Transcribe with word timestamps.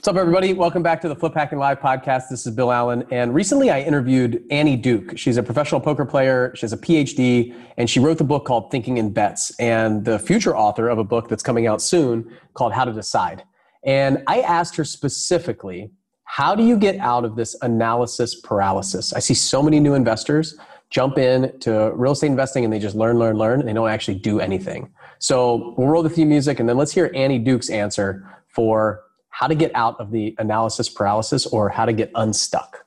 What's 0.00 0.08
up, 0.08 0.16
everybody? 0.16 0.54
Welcome 0.54 0.82
back 0.82 1.02
to 1.02 1.10
the 1.10 1.14
Flip 1.14 1.34
Hacking 1.34 1.58
Live 1.58 1.78
podcast. 1.78 2.30
This 2.30 2.46
is 2.46 2.54
Bill 2.54 2.72
Allen. 2.72 3.04
And 3.10 3.34
recently 3.34 3.68
I 3.68 3.82
interviewed 3.82 4.42
Annie 4.50 4.78
Duke. 4.78 5.18
She's 5.18 5.36
a 5.36 5.42
professional 5.42 5.78
poker 5.78 6.06
player, 6.06 6.54
she 6.56 6.62
has 6.62 6.72
a 6.72 6.78
PhD, 6.78 7.54
and 7.76 7.90
she 7.90 8.00
wrote 8.00 8.16
the 8.16 8.24
book 8.24 8.46
called 8.46 8.70
Thinking 8.70 8.96
in 8.96 9.12
Bets, 9.12 9.54
and 9.60 10.02
the 10.02 10.18
future 10.18 10.56
author 10.56 10.88
of 10.88 10.96
a 10.96 11.04
book 11.04 11.28
that's 11.28 11.42
coming 11.42 11.66
out 11.66 11.82
soon 11.82 12.34
called 12.54 12.72
How 12.72 12.86
to 12.86 12.94
Decide. 12.94 13.44
And 13.84 14.22
I 14.26 14.40
asked 14.40 14.74
her 14.76 14.86
specifically, 14.86 15.90
how 16.24 16.54
do 16.54 16.64
you 16.64 16.78
get 16.78 16.96
out 16.96 17.26
of 17.26 17.36
this 17.36 17.54
analysis 17.60 18.40
paralysis? 18.40 19.12
I 19.12 19.18
see 19.18 19.34
so 19.34 19.62
many 19.62 19.80
new 19.80 19.92
investors 19.92 20.56
jump 20.88 21.18
in 21.18 21.60
to 21.60 21.92
real 21.94 22.12
estate 22.12 22.28
investing 22.28 22.64
and 22.64 22.72
they 22.72 22.78
just 22.78 22.96
learn, 22.96 23.18
learn, 23.18 23.36
learn, 23.36 23.60
and 23.60 23.68
they 23.68 23.74
don't 23.74 23.90
actually 23.90 24.18
do 24.18 24.40
anything. 24.40 24.94
So 25.18 25.74
we'll 25.76 25.88
roll 25.88 26.02
the 26.02 26.08
theme 26.08 26.30
music 26.30 26.58
and 26.58 26.66
then 26.66 26.78
let's 26.78 26.92
hear 26.92 27.12
Annie 27.14 27.38
Duke's 27.38 27.68
answer 27.68 28.26
for 28.48 29.02
how 29.40 29.46
to 29.46 29.54
get 29.54 29.72
out 29.74 29.98
of 29.98 30.10
the 30.10 30.34
analysis 30.36 30.86
paralysis 30.86 31.46
or 31.46 31.70
how 31.70 31.86
to 31.86 31.94
get 31.94 32.10
unstuck. 32.14 32.84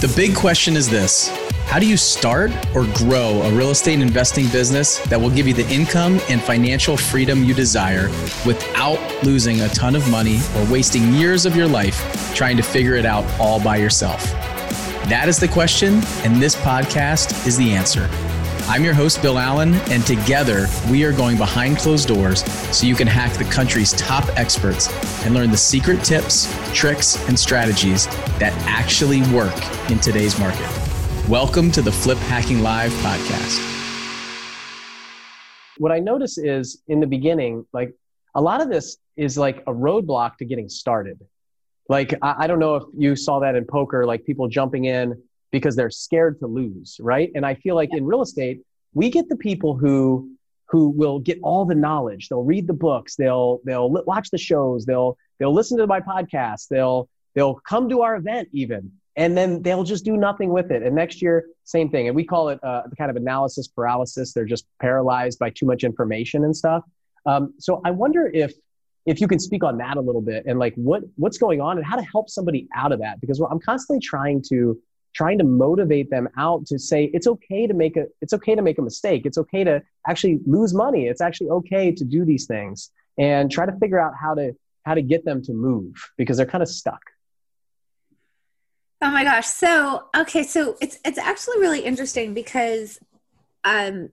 The 0.00 0.12
big 0.16 0.34
question 0.34 0.76
is 0.76 0.90
this 0.90 1.28
How 1.66 1.78
do 1.78 1.86
you 1.86 1.96
start 1.96 2.50
or 2.74 2.86
grow 2.94 3.40
a 3.42 3.52
real 3.52 3.70
estate 3.70 4.00
investing 4.00 4.48
business 4.48 4.98
that 5.10 5.20
will 5.20 5.30
give 5.30 5.46
you 5.46 5.54
the 5.54 5.68
income 5.68 6.20
and 6.28 6.42
financial 6.42 6.96
freedom 6.96 7.44
you 7.44 7.54
desire 7.54 8.08
without 8.44 8.98
losing 9.22 9.60
a 9.60 9.68
ton 9.68 9.94
of 9.94 10.10
money 10.10 10.40
or 10.56 10.72
wasting 10.72 11.12
years 11.14 11.46
of 11.46 11.54
your 11.54 11.68
life 11.68 12.34
trying 12.34 12.56
to 12.56 12.64
figure 12.64 12.96
it 12.96 13.06
out 13.06 13.24
all 13.38 13.62
by 13.62 13.76
yourself? 13.76 14.24
That 15.08 15.26
is 15.28 15.38
the 15.38 15.48
question, 15.48 16.02
and 16.24 16.42
this 16.42 16.56
podcast 16.56 17.46
is 17.46 17.56
the 17.56 17.70
answer. 17.70 18.10
I'm 18.70 18.84
your 18.84 18.94
host, 18.94 19.20
Bill 19.20 19.36
Allen, 19.36 19.74
and 19.90 20.06
together 20.06 20.68
we 20.88 21.02
are 21.02 21.10
going 21.10 21.36
behind 21.36 21.78
closed 21.78 22.06
doors 22.06 22.44
so 22.72 22.86
you 22.86 22.94
can 22.94 23.08
hack 23.08 23.32
the 23.32 23.42
country's 23.42 23.90
top 23.94 24.24
experts 24.38 24.88
and 25.24 25.34
learn 25.34 25.50
the 25.50 25.56
secret 25.56 26.04
tips, 26.04 26.46
tricks, 26.72 27.16
and 27.28 27.36
strategies 27.36 28.06
that 28.38 28.52
actually 28.68 29.22
work 29.32 29.56
in 29.90 29.98
today's 29.98 30.38
market. 30.38 30.68
Welcome 31.28 31.72
to 31.72 31.82
the 31.82 31.90
Flip 31.90 32.16
Hacking 32.18 32.62
Live 32.62 32.92
podcast. 32.92 33.58
What 35.78 35.90
I 35.90 35.98
notice 35.98 36.38
is 36.38 36.80
in 36.86 37.00
the 37.00 37.08
beginning, 37.08 37.66
like 37.72 37.92
a 38.36 38.40
lot 38.40 38.60
of 38.60 38.68
this 38.68 38.98
is 39.16 39.36
like 39.36 39.64
a 39.66 39.72
roadblock 39.74 40.36
to 40.36 40.44
getting 40.44 40.68
started. 40.68 41.18
Like, 41.88 42.14
I, 42.22 42.44
I 42.44 42.46
don't 42.46 42.60
know 42.60 42.76
if 42.76 42.84
you 42.96 43.16
saw 43.16 43.40
that 43.40 43.56
in 43.56 43.64
poker, 43.64 44.06
like 44.06 44.24
people 44.24 44.46
jumping 44.46 44.84
in 44.84 45.20
because 45.50 45.76
they're 45.76 45.90
scared 45.90 46.38
to 46.40 46.46
lose, 46.46 46.98
right? 47.00 47.30
And 47.34 47.44
I 47.44 47.54
feel 47.54 47.74
like 47.74 47.90
in 47.92 48.04
real 48.04 48.22
estate, 48.22 48.60
we 48.94 49.10
get 49.10 49.28
the 49.28 49.36
people 49.36 49.76
who 49.76 50.30
who 50.66 50.90
will 50.90 51.18
get 51.18 51.36
all 51.42 51.64
the 51.64 51.74
knowledge. 51.74 52.28
They'll 52.28 52.44
read 52.44 52.66
the 52.66 52.72
books, 52.72 53.16
they'll 53.16 53.60
they'll 53.64 53.90
watch 53.90 54.30
the 54.30 54.38
shows, 54.38 54.84
they'll 54.84 55.16
they'll 55.38 55.54
listen 55.54 55.78
to 55.78 55.86
my 55.86 56.00
podcast, 56.00 56.68
they'll 56.68 57.08
they'll 57.34 57.54
come 57.54 57.88
to 57.88 58.02
our 58.02 58.16
event 58.16 58.48
even, 58.52 58.92
and 59.16 59.36
then 59.36 59.62
they'll 59.62 59.84
just 59.84 60.04
do 60.04 60.16
nothing 60.16 60.50
with 60.50 60.70
it. 60.70 60.82
And 60.82 60.94
next 60.94 61.20
year, 61.20 61.46
same 61.64 61.90
thing. 61.90 62.06
And 62.06 62.16
we 62.16 62.24
call 62.24 62.48
it 62.50 62.62
uh, 62.62 62.82
the 62.88 62.96
kind 62.96 63.10
of 63.10 63.16
analysis 63.16 63.68
paralysis. 63.68 64.32
They're 64.32 64.44
just 64.44 64.66
paralyzed 64.80 65.38
by 65.38 65.50
too 65.50 65.66
much 65.66 65.82
information 65.82 66.44
and 66.44 66.56
stuff. 66.56 66.84
Um, 67.26 67.54
so 67.58 67.80
I 67.84 67.90
wonder 67.90 68.30
if 68.32 68.52
if 69.06 69.20
you 69.20 69.26
can 69.26 69.38
speak 69.38 69.64
on 69.64 69.78
that 69.78 69.96
a 69.96 70.00
little 70.00 70.20
bit 70.20 70.44
and 70.46 70.58
like 70.58 70.74
what 70.74 71.02
what's 71.16 71.38
going 71.38 71.60
on 71.60 71.78
and 71.78 71.86
how 71.86 71.96
to 71.96 72.02
help 72.02 72.28
somebody 72.28 72.68
out 72.74 72.92
of 72.92 73.00
that 73.00 73.20
because 73.20 73.40
I'm 73.40 73.58
constantly 73.58 74.00
trying 74.00 74.42
to 74.50 74.80
trying 75.14 75.38
to 75.38 75.44
motivate 75.44 76.10
them 76.10 76.28
out 76.38 76.66
to 76.66 76.78
say 76.78 77.04
it's 77.12 77.26
okay 77.26 77.66
to 77.66 77.74
make 77.74 77.96
a 77.96 78.06
it's 78.20 78.32
okay 78.32 78.54
to 78.54 78.62
make 78.62 78.78
a 78.78 78.82
mistake. 78.82 79.26
It's 79.26 79.38
okay 79.38 79.64
to 79.64 79.82
actually 80.08 80.40
lose 80.46 80.72
money. 80.74 81.06
It's 81.06 81.20
actually 81.20 81.50
okay 81.50 81.92
to 81.92 82.04
do 82.04 82.24
these 82.24 82.46
things. 82.46 82.90
And 83.18 83.50
try 83.50 83.66
to 83.66 83.72
figure 83.78 84.00
out 84.00 84.14
how 84.20 84.34
to 84.34 84.56
how 84.84 84.94
to 84.94 85.02
get 85.02 85.24
them 85.24 85.42
to 85.42 85.52
move 85.52 86.10
because 86.16 86.36
they're 86.36 86.46
kind 86.46 86.62
of 86.62 86.68
stuck. 86.68 87.02
Oh 89.02 89.10
my 89.10 89.24
gosh. 89.24 89.46
So 89.46 90.08
okay. 90.16 90.42
So 90.42 90.76
it's 90.80 90.98
it's 91.04 91.18
actually 91.18 91.58
really 91.58 91.80
interesting 91.80 92.34
because 92.34 92.98
um 93.64 94.10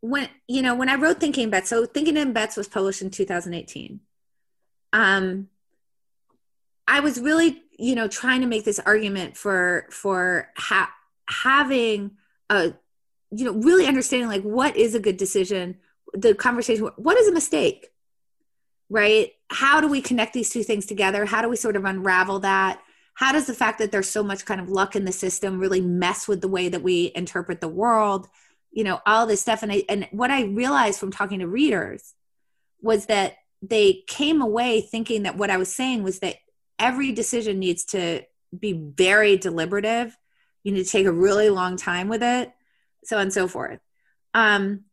when 0.00 0.28
you 0.46 0.62
know 0.62 0.74
when 0.74 0.88
i 0.88 0.94
wrote 0.94 1.18
thinking 1.18 1.50
bets 1.50 1.70
so 1.70 1.86
thinking 1.86 2.16
in 2.16 2.32
bets 2.32 2.56
was 2.56 2.68
published 2.68 3.02
in 3.02 3.10
2018 3.10 4.00
um 4.92 5.48
i 6.86 7.00
was 7.00 7.20
really 7.20 7.62
you 7.78 7.94
know 7.94 8.08
trying 8.08 8.40
to 8.40 8.46
make 8.46 8.64
this 8.64 8.78
argument 8.80 9.36
for 9.36 9.86
for 9.90 10.50
ha- 10.56 10.92
having 11.28 12.12
a 12.50 12.72
you 13.30 13.44
know 13.44 13.52
really 13.52 13.86
understanding 13.86 14.28
like 14.28 14.42
what 14.42 14.76
is 14.76 14.94
a 14.94 15.00
good 15.00 15.16
decision 15.16 15.76
the 16.14 16.34
conversation 16.34 16.88
what 16.96 17.18
is 17.18 17.28
a 17.28 17.32
mistake 17.32 17.92
right? 18.88 19.32
How 19.50 19.80
do 19.80 19.88
we 19.88 20.00
connect 20.00 20.32
these 20.32 20.50
two 20.50 20.62
things 20.62 20.86
together? 20.86 21.24
How 21.24 21.42
do 21.42 21.48
we 21.48 21.56
sort 21.56 21.76
of 21.76 21.84
unravel 21.84 22.40
that? 22.40 22.80
How 23.14 23.32
does 23.32 23.46
the 23.46 23.54
fact 23.54 23.78
that 23.78 23.92
there's 23.92 24.10
so 24.10 24.22
much 24.22 24.44
kind 24.44 24.60
of 24.60 24.68
luck 24.68 24.94
in 24.94 25.04
the 25.04 25.12
system 25.12 25.58
really 25.58 25.80
mess 25.80 26.28
with 26.28 26.40
the 26.40 26.48
way 26.48 26.68
that 26.68 26.82
we 26.82 27.12
interpret 27.14 27.60
the 27.60 27.68
world? 27.68 28.28
You 28.70 28.84
know 28.84 29.00
all 29.06 29.26
this 29.26 29.40
stuff. 29.40 29.62
And 29.62 29.72
I, 29.72 29.84
and 29.88 30.06
what 30.10 30.30
i 30.30 30.44
realized 30.44 31.00
from 31.00 31.10
talking 31.10 31.38
to 31.38 31.46
readers 31.46 32.12
was 32.82 33.06
that 33.06 33.36
they 33.62 34.04
came 34.06 34.42
away 34.42 34.82
thinking 34.82 35.22
that 35.22 35.38
what 35.38 35.48
i 35.48 35.56
was 35.56 35.74
saying 35.74 36.02
was 36.02 36.18
that 36.18 36.36
every 36.78 37.12
decision 37.12 37.58
needs 37.58 37.84
to 37.86 38.22
be 38.58 38.72
very 38.72 39.36
deliberative. 39.36 40.16
You 40.62 40.72
need 40.72 40.84
to 40.84 40.90
take 40.90 41.06
a 41.06 41.12
really 41.12 41.48
long 41.48 41.76
time 41.76 42.08
with 42.08 42.22
it, 42.22 42.52
so 43.04 43.16
on 43.16 43.22
and 43.22 43.32
so 43.32 43.48
forth. 43.48 43.80
Um, 44.34 44.84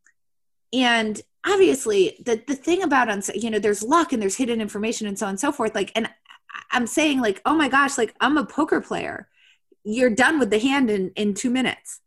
and 0.71 1.19
obviously, 1.45 2.17
the 2.23 2.41
the 2.47 2.55
thing 2.55 2.83
about 2.83 3.09
uns- 3.09 3.31
you 3.35 3.49
know, 3.49 3.59
there's 3.59 3.83
luck 3.83 4.13
and 4.13 4.21
there's 4.21 4.37
hidden 4.37 4.61
information 4.61 5.07
and 5.07 5.17
so 5.17 5.25
on 5.25 5.31
and 5.31 5.39
so 5.39 5.51
forth. 5.51 5.75
Like, 5.75 5.91
and 5.95 6.09
I'm 6.71 6.87
saying 6.87 7.21
like, 7.21 7.41
oh 7.45 7.55
my 7.55 7.69
gosh, 7.69 7.97
like 7.97 8.15
I'm 8.19 8.37
a 8.37 8.45
poker 8.45 8.81
player. 8.81 9.27
You're 9.83 10.09
done 10.09 10.39
with 10.39 10.49
the 10.49 10.59
hand 10.59 10.89
in 10.89 11.11
in 11.15 11.33
two 11.33 11.49
minutes, 11.49 11.99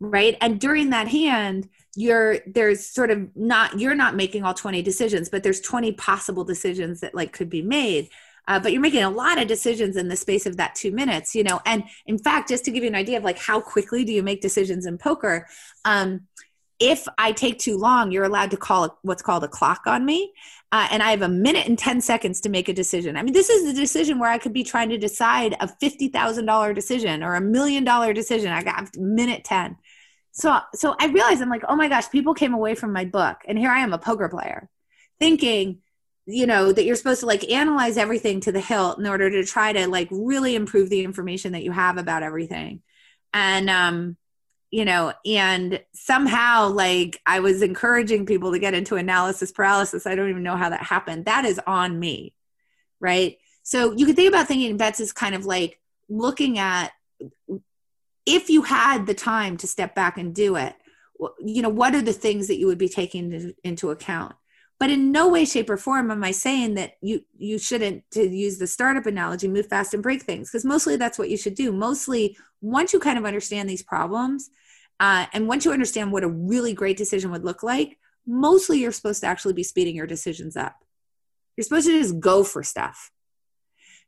right? 0.00 0.36
And 0.40 0.60
during 0.60 0.90
that 0.90 1.08
hand, 1.08 1.68
you're 1.94 2.38
there's 2.46 2.86
sort 2.86 3.10
of 3.10 3.36
not 3.36 3.78
you're 3.78 3.94
not 3.94 4.16
making 4.16 4.44
all 4.44 4.54
20 4.54 4.82
decisions, 4.82 5.28
but 5.28 5.42
there's 5.42 5.60
20 5.60 5.92
possible 5.92 6.44
decisions 6.44 7.00
that 7.00 7.14
like 7.14 7.32
could 7.32 7.50
be 7.50 7.62
made 7.62 8.08
uh, 8.48 8.58
but 8.58 8.72
you're 8.72 8.80
making 8.80 9.04
a 9.04 9.10
lot 9.10 9.40
of 9.40 9.46
decisions 9.46 9.96
in 9.96 10.08
the 10.08 10.16
space 10.16 10.46
of 10.46 10.56
that 10.56 10.74
two 10.74 10.90
minutes 10.90 11.34
you 11.34 11.44
know? 11.44 11.60
And 11.64 11.84
in 12.06 12.18
fact 12.18 12.48
just 12.48 12.64
to 12.64 12.70
give 12.70 12.82
you 12.82 12.88
an 12.88 12.96
idea 12.96 13.18
of 13.18 13.24
like 13.24 13.38
how 13.38 13.60
quickly 13.60 14.04
do 14.04 14.12
you 14.12 14.22
make 14.22 14.40
decisions 14.40 14.86
in 14.86 14.98
poker 14.98 15.46
um, 15.84 16.22
if 16.80 17.06
i 17.18 17.32
take 17.32 17.58
too 17.58 17.76
long 17.76 18.10
you're 18.10 18.24
allowed 18.24 18.50
to 18.50 18.56
call 18.56 18.98
what's 19.02 19.22
called 19.22 19.44
a 19.44 19.48
clock 19.48 19.82
on 19.86 20.04
me 20.04 20.32
uh, 20.72 20.88
and 20.90 21.02
i 21.02 21.10
have 21.10 21.22
a 21.22 21.28
minute 21.28 21.66
and 21.68 21.78
10 21.78 22.00
seconds 22.00 22.40
to 22.40 22.48
make 22.48 22.68
a 22.68 22.72
decision. 22.72 23.16
I 23.16 23.22
mean 23.22 23.34
this 23.34 23.50
is 23.50 23.64
the 23.64 23.72
decision 23.72 24.18
where 24.18 24.30
i 24.30 24.38
could 24.38 24.52
be 24.52 24.64
trying 24.64 24.88
to 24.90 24.98
decide 24.98 25.56
a 25.60 25.68
$50000 25.68 26.74
decision 26.74 27.22
or 27.22 27.34
a 27.34 27.40
million 27.40 27.84
dollar 27.84 28.12
decision. 28.12 28.52
I 28.52 28.62
got 28.62 28.96
minute 28.96 29.44
10 29.44 29.76
so 30.38 30.58
so 30.74 30.94
i 31.00 31.06
realized 31.06 31.42
i'm 31.42 31.48
like 31.48 31.64
oh 31.68 31.76
my 31.76 31.88
gosh 31.88 32.08
people 32.10 32.34
came 32.34 32.54
away 32.54 32.74
from 32.74 32.92
my 32.92 33.04
book 33.04 33.38
and 33.46 33.58
here 33.58 33.70
i 33.70 33.80
am 33.80 33.92
a 33.92 33.98
poker 33.98 34.28
player 34.28 34.68
thinking 35.18 35.78
you 36.30 36.46
know 36.46 36.72
that 36.72 36.84
you're 36.84 36.94
supposed 36.94 37.20
to 37.20 37.26
like 37.26 37.50
analyze 37.50 37.96
everything 37.96 38.40
to 38.40 38.52
the 38.52 38.60
hilt 38.60 38.98
in 38.98 39.06
order 39.06 39.30
to 39.30 39.44
try 39.44 39.72
to 39.72 39.88
like 39.88 40.08
really 40.10 40.54
improve 40.54 40.90
the 40.90 41.02
information 41.02 41.52
that 41.52 41.64
you 41.64 41.72
have 41.72 41.96
about 41.96 42.22
everything. 42.22 42.82
And 43.32 43.70
um 43.70 44.16
you 44.70 44.84
know 44.84 45.14
and 45.24 45.82
somehow 45.94 46.68
like 46.68 47.18
i 47.24 47.40
was 47.40 47.62
encouraging 47.62 48.26
people 48.26 48.52
to 48.52 48.58
get 48.58 48.74
into 48.74 48.96
analysis 48.96 49.50
paralysis. 49.50 50.06
I 50.06 50.14
don't 50.14 50.28
even 50.28 50.42
know 50.42 50.56
how 50.56 50.68
that 50.68 50.82
happened. 50.82 51.24
That 51.24 51.44
is 51.44 51.60
on 51.66 51.98
me 51.98 52.34
right? 53.00 53.38
So 53.62 53.92
you 53.92 54.06
can 54.06 54.16
think 54.16 54.28
about 54.28 54.48
thinking 54.48 54.76
bets 54.76 55.00
as 55.00 55.12
kind 55.12 55.34
of 55.34 55.46
like 55.46 55.78
looking 56.08 56.58
at 56.58 56.90
if 58.26 58.50
you 58.50 58.62
had 58.62 59.06
the 59.06 59.14
time 59.14 59.56
to 59.58 59.66
step 59.66 59.94
back 59.94 60.18
and 60.18 60.34
do 60.34 60.56
it 60.56 60.74
you 61.40 61.62
know 61.62 61.68
what 61.68 61.94
are 61.94 62.02
the 62.02 62.12
things 62.12 62.46
that 62.46 62.58
you 62.58 62.66
would 62.66 62.78
be 62.78 62.88
taking 62.88 63.52
into 63.64 63.90
account 63.90 64.34
but 64.78 64.90
in 64.90 65.10
no 65.10 65.28
way 65.28 65.44
shape 65.44 65.68
or 65.70 65.76
form 65.76 66.10
am 66.10 66.24
i 66.24 66.30
saying 66.30 66.74
that 66.74 66.92
you 67.00 67.20
you 67.36 67.58
shouldn't 67.58 68.08
to 68.10 68.26
use 68.26 68.58
the 68.58 68.66
startup 68.66 69.06
analogy 69.06 69.48
move 69.48 69.66
fast 69.66 69.94
and 69.94 70.02
break 70.02 70.22
things 70.22 70.50
because 70.50 70.64
mostly 70.64 70.96
that's 70.96 71.18
what 71.18 71.30
you 71.30 71.36
should 71.36 71.54
do. 71.54 71.72
Mostly 71.72 72.36
once 72.60 72.92
you 72.92 73.00
kind 73.00 73.18
of 73.18 73.24
understand 73.24 73.68
these 73.68 73.82
problems 73.82 74.50
uh, 75.00 75.26
and 75.32 75.46
once 75.46 75.64
you 75.64 75.72
understand 75.72 76.10
what 76.10 76.24
a 76.24 76.28
really 76.28 76.74
great 76.74 76.96
decision 76.96 77.30
would 77.30 77.44
look 77.44 77.62
like 77.62 77.98
mostly 78.26 78.78
you're 78.78 78.92
supposed 78.92 79.20
to 79.22 79.26
actually 79.26 79.54
be 79.54 79.62
speeding 79.62 79.96
your 79.96 80.06
decisions 80.06 80.56
up. 80.56 80.76
You're 81.56 81.64
supposed 81.64 81.86
to 81.86 81.98
just 81.98 82.20
go 82.20 82.44
for 82.44 82.62
stuff. 82.62 83.10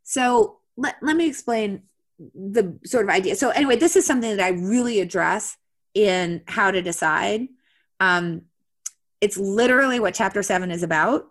So 0.02 0.58
let, 0.76 0.96
let 1.02 1.16
me 1.16 1.26
explain 1.28 1.82
the 2.18 2.78
sort 2.84 3.04
of 3.04 3.10
idea. 3.10 3.34
So 3.36 3.50
anyway 3.50 3.76
this 3.76 3.96
is 3.96 4.06
something 4.06 4.36
that 4.36 4.44
i 4.44 4.50
really 4.50 5.00
address 5.00 5.56
in 5.94 6.42
how 6.46 6.70
to 6.70 6.82
decide. 6.82 7.48
Um, 7.98 8.42
it's 9.20 9.36
literally 9.36 10.00
what 10.00 10.14
chapter 10.14 10.42
seven 10.42 10.70
is 10.70 10.82
about. 10.82 11.26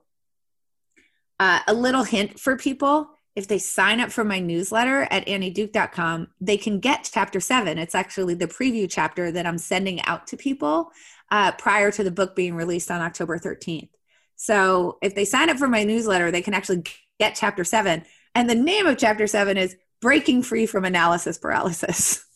Uh, 1.39 1.59
a 1.67 1.73
little 1.73 2.03
hint 2.03 2.39
for 2.39 2.57
people 2.57 3.09
if 3.39 3.47
they 3.47 3.57
sign 3.57 4.01
up 4.01 4.11
for 4.11 4.25
my 4.25 4.39
newsletter 4.39 5.07
at 5.09 5.25
annieduke.com, 5.25 6.27
they 6.41 6.57
can 6.57 6.81
get 6.81 7.09
chapter 7.09 7.39
seven. 7.39 7.77
It's 7.77 7.95
actually 7.95 8.33
the 8.33 8.47
preview 8.47 8.85
chapter 8.89 9.31
that 9.31 9.45
I'm 9.45 9.57
sending 9.57 10.03
out 10.03 10.27
to 10.27 10.35
people 10.35 10.91
uh, 11.31 11.53
prior 11.53 11.89
to 11.89 12.03
the 12.03 12.11
book 12.11 12.35
being 12.35 12.55
released 12.55 12.91
on 12.91 12.99
October 12.99 13.39
13th. 13.39 13.87
So 14.35 14.97
if 15.01 15.15
they 15.15 15.23
sign 15.23 15.49
up 15.49 15.55
for 15.55 15.69
my 15.69 15.85
newsletter, 15.85 16.31
they 16.31 16.41
can 16.41 16.53
actually 16.53 16.83
get 17.17 17.35
chapter 17.35 17.63
seven. 17.63 18.03
And 18.35 18.49
the 18.49 18.55
name 18.55 18.87
of 18.87 18.97
chapter 18.97 19.25
seven 19.25 19.55
is 19.55 19.77
Breaking 20.01 20.43
Free 20.43 20.65
from 20.65 20.83
Analysis 20.83 21.37
Paralysis. 21.37 22.25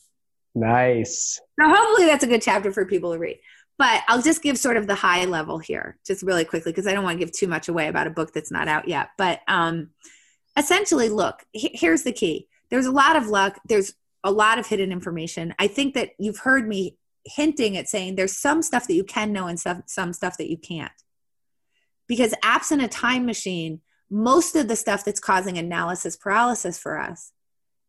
Nice. 0.56 1.42
So 1.60 1.68
hopefully 1.68 2.06
that's 2.06 2.24
a 2.24 2.28
good 2.28 2.44
chapter 2.44 2.72
for 2.72 2.86
people 2.86 3.12
to 3.14 3.18
read. 3.18 3.40
But 3.78 4.04
I'll 4.08 4.22
just 4.22 4.44
give 4.44 4.58
sort 4.58 4.78
of 4.78 4.88
the 4.88 4.96
high 4.96 5.26
level 5.26 5.58
here, 5.58 5.98
just 6.06 6.24
really 6.24 6.46
quickly, 6.46 6.72
because 6.72 6.88
I 6.88 6.94
don't 6.94 7.04
want 7.04 7.20
to 7.20 7.26
give 7.26 7.34
too 7.34 7.48
much 7.48 7.70
away 7.70 7.88
about 7.88 8.08
a 8.08 8.12
book 8.12 8.34
that's 8.34 8.52
not 8.52 8.68
out 8.68 8.88
yet. 8.88 9.10
But 9.18 9.42
um, 9.48 9.90
essentially, 10.58 11.10
look, 11.10 11.44
here's 11.54 12.04
the 12.04 12.12
key 12.12 12.48
there's 12.70 12.86
a 12.86 12.92
lot 12.92 13.16
of 13.16 13.28
luck, 13.28 13.60
there's 13.66 13.94
a 14.24 14.32
lot 14.32 14.58
of 14.58 14.68
hidden 14.68 14.92
information. 14.92 15.54
I 15.60 15.68
think 15.68 15.94
that 15.94 16.12
you've 16.18 16.40
heard 16.40 16.68
me 16.68 16.98
hinting 17.26 17.78
at 17.78 17.88
saying 17.88 18.16
there's 18.16 18.38
some 18.38 18.62
stuff 18.62 18.88
that 18.88 18.96
you 18.96 19.04
can 19.04 19.32
know 19.32 19.48
and 19.48 19.60
some, 19.60 19.84
some 19.86 20.14
stuff 20.14 20.38
that 20.38 20.50
you 20.50 20.58
can't. 20.58 20.92
Because 22.08 22.34
absent 22.44 22.82
a 22.82 22.88
time 22.88 23.26
machine, 23.26 23.82
most 24.10 24.56
of 24.56 24.68
the 24.68 24.76
stuff 24.76 25.06
that's 25.06 25.20
causing 25.20 25.58
analysis 25.58 26.16
paralysis 26.16 26.78
for 26.78 27.00
us 27.00 27.32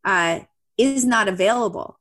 uh, 0.03 0.41
is 0.77 1.05
not 1.05 1.27
available 1.27 1.99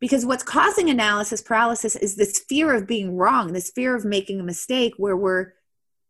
because 0.00 0.26
what's 0.26 0.42
causing 0.42 0.90
analysis 0.90 1.40
paralysis 1.40 1.96
is 1.96 2.16
this 2.16 2.38
fear 2.48 2.74
of 2.74 2.86
being 2.86 3.16
wrong 3.16 3.52
this 3.52 3.70
fear 3.70 3.94
of 3.94 4.04
making 4.04 4.40
a 4.40 4.44
mistake 4.44 4.94
where 4.96 5.16
we're 5.16 5.52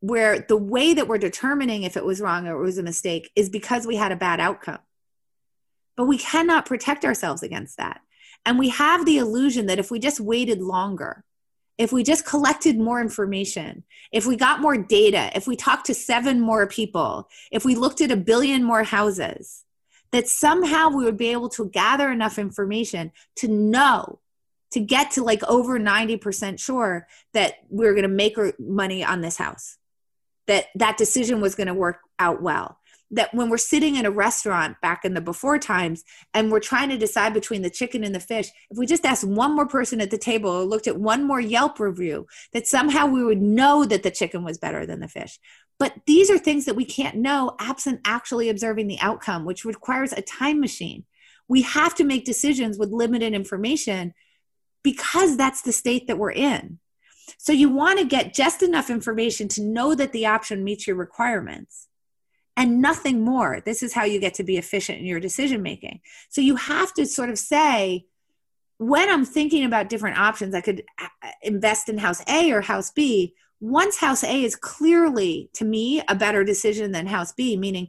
where 0.01 0.41
the 0.41 0.57
way 0.57 0.95
that 0.95 1.09
we're 1.09 1.19
determining 1.19 1.83
if 1.83 1.97
it 1.97 2.05
was 2.05 2.21
wrong 2.21 2.47
or 2.47 2.61
it 2.61 2.65
was 2.65 2.79
a 2.79 2.83
mistake 2.83 3.31
is 3.35 3.49
because 3.49 3.87
we 3.87 3.97
had 3.97 4.13
a 4.13 4.17
bad 4.17 4.39
outcome. 4.41 4.79
But 5.97 6.05
we 6.05 6.19
cannot 6.19 6.67
protect 6.67 7.05
ourselves 7.05 7.43
against 7.43 7.79
that. 7.79 8.03
And 8.45 8.59
we 8.59 8.69
have 8.69 9.07
the 9.07 9.17
illusion 9.17 9.67
that 9.67 9.79
if 9.79 9.91
we 9.91 9.99
just 9.99 10.21
waited 10.21 10.61
longer 10.61 11.25
if 11.79 11.93
we 11.93 12.03
just 12.03 12.25
collected 12.25 12.79
more 12.79 13.01
information, 13.01 13.85
if 14.11 14.27
we 14.27 14.37
got 14.37 14.61
more 14.61 14.77
data, 14.77 15.31
if 15.35 15.47
we 15.47 15.57
talked 15.57 15.87
to 15.87 15.95
seven 15.95 16.41
more 16.41 16.67
people, 16.67 17.29
if 17.53 17.65
we 17.65 17.75
looked 17.75 18.01
at 18.01 18.11
a 18.11 18.17
billion 18.17 18.65
more 18.65 18.83
houses, 18.83 19.65
that 20.13 20.29
somehow 20.29 20.89
we 20.89 21.05
would 21.05 21.17
be 21.17 21.33
able 21.33 21.49
to 21.51 21.69
gather 21.69 22.11
enough 22.11 22.39
information 22.39 23.13
to 23.37 23.49
know 23.49 24.21
to 24.73 24.81
get 24.81 25.13
to 25.13 25.23
like 25.23 25.43
over 25.45 25.79
90% 25.79 26.59
sure 26.59 27.07
that 27.33 27.55
we 27.71 27.87
are 27.87 27.93
going 27.93 28.03
to 28.03 28.09
make 28.09 28.37
money 28.59 29.05
on 29.05 29.21
this 29.21 29.37
house 29.37 29.79
that 30.47 30.67
that 30.75 30.97
decision 30.97 31.41
was 31.41 31.55
going 31.55 31.67
to 31.67 31.75
work 31.75 32.01
out 32.19 32.43
well 32.43 32.79
that 33.11 33.33
when 33.33 33.49
we're 33.49 33.57
sitting 33.57 33.95
in 33.97 34.05
a 34.05 34.11
restaurant 34.11 34.81
back 34.81 35.05
in 35.05 35.15
the 35.15 35.21
before 35.21 35.59
times 35.59 36.05
and 36.35 36.51
we're 36.51 36.59
trying 36.59 36.89
to 36.89 36.99
decide 36.99 37.33
between 37.33 37.63
the 37.63 37.71
chicken 37.71 38.03
and 38.03 38.15
the 38.15 38.21
fish 38.21 38.49
if 38.71 38.77
we 38.77 38.87
just 38.87 39.05
asked 39.05 39.25
one 39.25 39.55
more 39.55 39.67
person 39.67 40.01
at 40.01 40.11
the 40.11 40.19
table 40.19 40.51
or 40.51 40.65
looked 40.65 40.89
at 40.89 40.99
one 40.99 41.25
more 41.25 41.41
yelp 41.41 41.79
review 41.79 42.27
that 42.53 42.67
somehow 42.67 43.07
we 43.07 43.23
would 43.23 43.41
know 43.41 43.85
that 43.85 44.03
the 44.03 44.11
chicken 44.11 44.43
was 44.43 44.59
better 44.59 44.85
than 44.87 45.01
the 45.01 45.09
fish 45.09 45.39
but 45.79 45.95
these 46.07 46.31
are 46.31 46.39
things 46.39 46.65
that 46.65 46.77
we 46.77 46.85
can't 46.85 47.17
know 47.17 47.55
absent 47.59 48.01
actually 48.05 48.49
observing 48.49 48.87
the 48.87 49.01
outcome, 49.01 49.45
which 49.45 49.65
requires 49.65 50.13
a 50.13 50.23
time 50.23 50.61
machine. 50.61 51.05
We 51.49 51.63
have 51.63 51.95
to 51.97 52.05
make 52.05 52.25
decisions 52.25 52.79
with 52.79 52.91
limited 52.91 53.35
information 53.35 54.15
because 54.83 55.37
that's 55.37 55.63
the 55.63 55.73
state 55.73 56.07
that 56.07 56.19
we're 56.19 56.33
in. 56.33 56.79
So 57.39 57.53
you 57.53 57.69
want 57.69 57.99
to 57.99 58.05
get 58.05 58.35
just 58.35 58.63
enough 58.63 58.89
information 58.89 59.49
to 59.49 59.63
know 59.63 59.95
that 59.95 60.13
the 60.13 60.27
option 60.27 60.65
meets 60.65 60.87
your 60.87 60.97
requirements 60.97 61.89
and 62.57 62.81
nothing 62.81 63.23
more. 63.23 63.61
This 63.65 63.83
is 63.83 63.93
how 63.93 64.05
you 64.05 64.19
get 64.19 64.35
to 64.35 64.45
be 64.45 64.57
efficient 64.57 64.99
in 64.99 65.07
your 65.07 65.21
decision 65.21 65.63
making. 65.63 66.01
So 66.31 66.41
you 66.41 66.57
have 66.57 66.95
to 66.95 67.05
sort 67.05 67.31
of 67.31 67.39
say, 67.39 68.07
when 68.79 69.11
I'm 69.11 69.25
thinking 69.25 69.65
about 69.65 69.89
different 69.89 70.19
options, 70.19 70.55
I 70.55 70.61
could 70.61 70.85
uh, 71.01 71.09
invest 71.43 71.89
in 71.89 71.99
house 71.99 72.23
A 72.29 72.53
or 72.53 72.61
house 72.61 72.91
B 72.91 73.35
once 73.61 73.97
house 73.97 74.23
A 74.23 74.45
is 74.45 74.57
clearly, 74.57 75.51
to 75.55 75.65
me, 75.65 76.03
a 76.09 76.15
better 76.15 76.45
decision 76.45 76.93
than 76.93 77.07
house 77.07 77.33
B, 77.33 77.57
meaning 77.57 77.89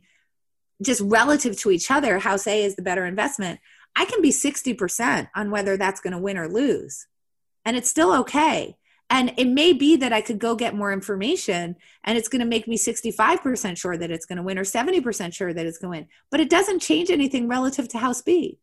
just 0.81 1.01
relative 1.01 1.57
to 1.59 1.71
each 1.71 1.91
other, 1.91 2.19
house 2.19 2.47
A 2.47 2.63
is 2.63 2.75
the 2.75 2.81
better 2.81 3.05
investment, 3.05 3.59
I 3.95 4.05
can 4.05 4.21
be 4.21 4.29
60% 4.29 5.29
on 5.35 5.51
whether 5.51 5.75
that's 5.75 6.01
going 6.01 6.13
to 6.13 6.19
win 6.19 6.37
or 6.37 6.47
lose. 6.47 7.07
And 7.65 7.75
it's 7.75 7.89
still 7.89 8.13
okay. 8.19 8.77
And 9.09 9.33
it 9.37 9.47
may 9.47 9.73
be 9.73 9.95
that 9.97 10.13
I 10.13 10.21
could 10.21 10.37
go 10.37 10.55
get 10.55 10.75
more 10.75 10.91
information 10.91 11.77
and 12.03 12.17
it's 12.17 12.27
going 12.27 12.41
to 12.41 12.45
make 12.45 12.67
me 12.67 12.77
65% 12.77 13.77
sure 13.77 13.97
that 13.97 14.11
it's 14.11 14.25
going 14.25 14.37
to 14.37 14.43
win 14.43 14.57
or 14.57 14.63
70% 14.63 15.33
sure 15.33 15.53
that 15.53 15.65
it's 15.65 15.77
going 15.77 15.93
to 15.93 15.99
win. 15.99 16.07
But 16.29 16.41
it 16.41 16.49
doesn't 16.49 16.79
change 16.79 17.09
anything 17.09 17.47
relative 17.47 17.87
to 17.89 17.97
house 17.97 18.21
B. 18.21 18.59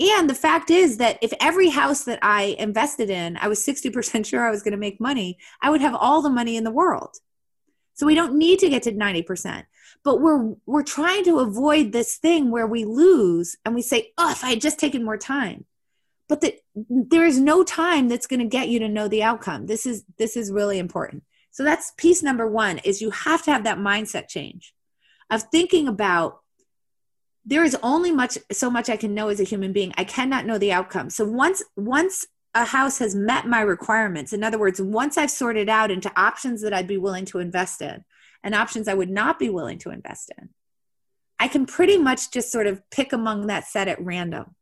And 0.00 0.30
the 0.30 0.34
fact 0.34 0.70
is 0.70 0.96
that 0.96 1.18
if 1.20 1.32
every 1.40 1.68
house 1.68 2.04
that 2.04 2.18
I 2.22 2.56
invested 2.58 3.10
in, 3.10 3.36
I 3.36 3.48
was 3.48 3.64
60% 3.64 4.24
sure 4.24 4.46
I 4.46 4.50
was 4.50 4.62
going 4.62 4.72
to 4.72 4.78
make 4.78 4.98
money, 4.98 5.38
I 5.60 5.68
would 5.68 5.82
have 5.82 5.94
all 5.94 6.22
the 6.22 6.30
money 6.30 6.56
in 6.56 6.64
the 6.64 6.70
world. 6.70 7.16
So 7.94 8.06
we 8.06 8.14
don't 8.14 8.36
need 8.36 8.60
to 8.60 8.70
get 8.70 8.84
to 8.84 8.92
90%. 8.92 9.64
But 10.02 10.22
we're 10.22 10.54
we're 10.64 10.82
trying 10.82 11.24
to 11.24 11.40
avoid 11.40 11.92
this 11.92 12.16
thing 12.16 12.50
where 12.50 12.66
we 12.66 12.86
lose 12.86 13.56
and 13.66 13.74
we 13.74 13.82
say, 13.82 14.12
"Oh, 14.16 14.30
if 14.30 14.42
I 14.42 14.50
had 14.50 14.60
just 14.62 14.78
taken 14.78 15.04
more 15.04 15.18
time." 15.18 15.66
But 16.26 16.40
the, 16.40 16.54
there 16.74 17.26
is 17.26 17.38
no 17.38 17.64
time 17.64 18.08
that's 18.08 18.26
going 18.26 18.40
to 18.40 18.46
get 18.46 18.68
you 18.68 18.78
to 18.78 18.88
know 18.88 19.08
the 19.08 19.22
outcome. 19.22 19.66
This 19.66 19.84
is 19.84 20.04
this 20.16 20.38
is 20.38 20.50
really 20.50 20.78
important. 20.78 21.24
So 21.50 21.64
that's 21.64 21.92
piece 21.98 22.22
number 22.22 22.46
1 22.46 22.78
is 22.78 23.02
you 23.02 23.10
have 23.10 23.42
to 23.42 23.52
have 23.52 23.64
that 23.64 23.78
mindset 23.78 24.28
change 24.28 24.72
of 25.28 25.42
thinking 25.50 25.86
about 25.86 26.40
there 27.50 27.64
is 27.64 27.76
only 27.82 28.12
much 28.12 28.38
so 28.50 28.70
much 28.70 28.88
i 28.88 28.96
can 28.96 29.12
know 29.12 29.28
as 29.28 29.40
a 29.40 29.44
human 29.44 29.72
being. 29.72 29.92
I 29.98 30.04
cannot 30.04 30.46
know 30.46 30.56
the 30.56 30.72
outcome. 30.72 31.10
So 31.10 31.26
once 31.26 31.62
once 31.76 32.26
a 32.54 32.64
house 32.64 32.98
has 32.98 33.14
met 33.14 33.46
my 33.46 33.60
requirements 33.60 34.32
in 34.32 34.42
other 34.42 34.58
words 34.58 34.82
once 34.82 35.16
i've 35.16 35.30
sorted 35.30 35.68
out 35.68 35.88
into 35.88 36.10
options 36.20 36.62
that 36.62 36.72
i'd 36.72 36.88
be 36.88 36.96
willing 36.96 37.24
to 37.24 37.38
invest 37.38 37.80
in 37.80 38.04
and 38.42 38.56
options 38.56 38.88
i 38.88 38.94
would 38.94 39.08
not 39.08 39.38
be 39.38 39.48
willing 39.48 39.78
to 39.78 39.90
invest 39.90 40.32
in 40.36 40.48
i 41.38 41.46
can 41.46 41.64
pretty 41.64 41.96
much 41.96 42.32
just 42.32 42.50
sort 42.50 42.66
of 42.66 42.82
pick 42.90 43.12
among 43.12 43.46
that 43.46 43.68
set 43.68 43.86
at 43.86 44.04
random 44.04 44.56